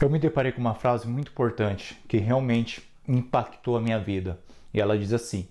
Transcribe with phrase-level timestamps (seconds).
[0.00, 4.38] Eu me deparei com uma frase muito importante que realmente impactou a minha vida.
[4.72, 5.48] E ela diz assim: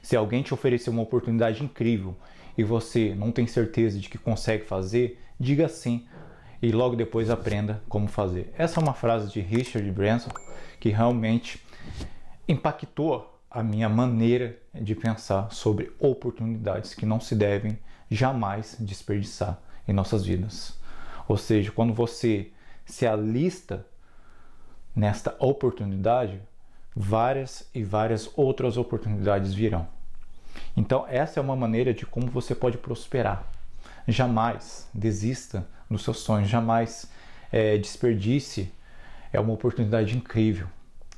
[0.00, 2.16] Se alguém te oferecer uma oportunidade incrível
[2.56, 6.06] e você não tem certeza de que consegue fazer, diga sim
[6.62, 8.50] e logo depois aprenda como fazer.
[8.56, 10.30] Essa é uma frase de Richard Branson
[10.78, 11.62] que realmente
[12.48, 17.78] impactou a minha maneira de pensar sobre oportunidades que não se devem
[18.10, 20.78] jamais desperdiçar em nossas vidas.
[21.28, 22.50] Ou seja, quando você
[22.86, 23.86] se alista
[24.94, 26.40] nesta oportunidade,
[26.94, 29.86] várias e várias outras oportunidades virão.
[30.76, 33.44] Então, essa é uma maneira de como você pode prosperar.
[34.06, 37.10] Jamais desista dos seus sonhos, jamais
[37.52, 38.72] é, desperdice
[39.32, 40.66] é uma oportunidade incrível.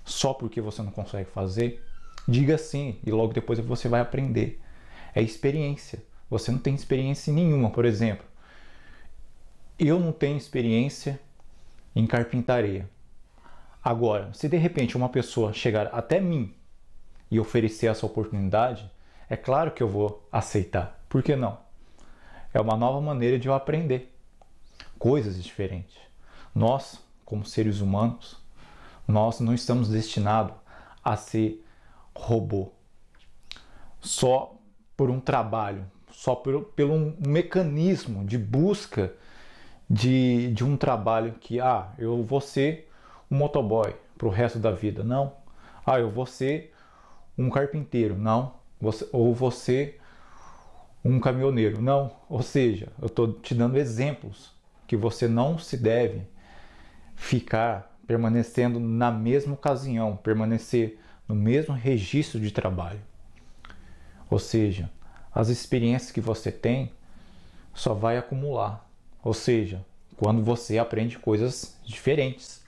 [0.05, 1.83] Só porque você não consegue fazer,
[2.27, 4.61] diga sim e logo depois você vai aprender.
[5.15, 6.03] É experiência.
[6.29, 8.25] Você não tem experiência nenhuma, por exemplo.
[9.79, 11.21] Eu não tenho experiência
[11.95, 12.89] em carpintaria.
[13.83, 16.55] Agora, se de repente uma pessoa chegar até mim
[17.31, 18.89] e oferecer essa oportunidade,
[19.29, 21.03] é claro que eu vou aceitar.
[21.09, 21.59] Por que não?
[22.55, 24.15] É uma nova maneira de eu aprender
[24.99, 25.97] coisas diferentes.
[26.55, 28.37] Nós, como seres humanos,
[29.09, 30.55] nós não estamos destinados
[31.03, 31.65] a ser
[32.15, 32.71] robô
[34.01, 34.55] só
[34.97, 39.13] por um trabalho, só por, pelo um mecanismo de busca
[39.89, 42.92] de, de um trabalho que, ah, eu vou ser
[43.33, 45.03] um motoboy para o resto da vida.
[45.03, 45.33] Não.
[45.87, 46.75] Ah, eu vou ser
[47.37, 48.17] um carpinteiro.
[48.17, 48.57] Não.
[49.11, 49.97] Ou você
[51.03, 51.81] um caminhoneiro.
[51.81, 52.13] Não.
[52.29, 54.53] Ou seja, eu estou te dando exemplos
[54.87, 56.29] que você não se deve
[57.17, 63.01] ficar permanecendo na mesma ocasião, permanecer no mesmo registro de trabalho.
[64.29, 64.91] Ou seja,
[65.35, 66.93] as experiências que você tem
[67.73, 68.87] só vai acumular.
[69.25, 69.85] Ou seja,
[70.17, 72.62] quando você aprende coisas diferentes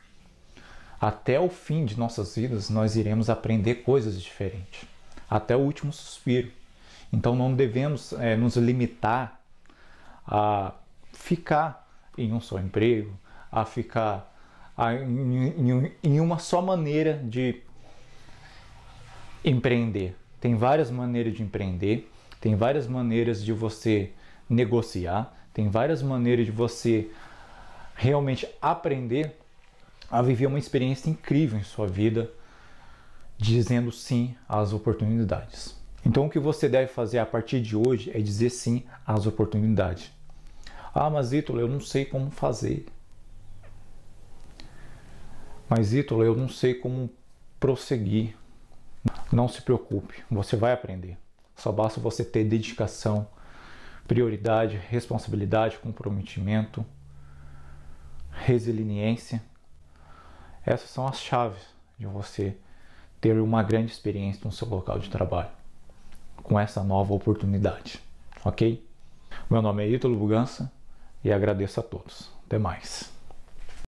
[1.00, 4.86] até o fim de nossas vidas nós iremos aprender coisas diferentes,
[5.28, 6.50] até o último suspiro.
[7.12, 9.40] Então não devemos é, nos limitar
[10.26, 10.72] a
[11.12, 13.12] ficar em um só emprego,
[13.50, 14.32] a ficar
[14.76, 17.62] a, em, em, em uma só maneira de
[19.44, 20.16] empreender.
[20.40, 22.10] Tem várias maneiras de empreender,
[22.40, 24.10] tem várias maneiras de você
[24.48, 27.10] negociar, tem várias maneiras de você
[27.94, 29.38] realmente aprender
[30.10, 32.30] a viver uma experiência incrível em sua vida,
[33.36, 35.76] dizendo sim às oportunidades.
[36.06, 40.12] Então, o que você deve fazer a partir de hoje é dizer sim às oportunidades.
[40.94, 42.86] Ah, mas Ítalo, eu não sei como fazer.
[45.68, 47.10] Mas Ítalo, eu não sei como
[47.58, 48.36] prosseguir.
[49.32, 51.18] Não se preocupe, você vai aprender.
[51.56, 53.26] Só basta você ter dedicação,
[54.06, 56.84] prioridade, responsabilidade, comprometimento,
[58.30, 59.42] resiliência
[60.64, 61.62] essas são as chaves
[61.98, 62.56] de você
[63.20, 65.50] ter uma grande experiência no seu local de trabalho
[66.42, 68.00] com essa nova oportunidade,
[68.44, 68.84] ok?
[69.48, 70.70] Meu nome é Ítalo Bugança
[71.22, 72.30] e agradeço a todos.
[72.46, 73.13] Até mais.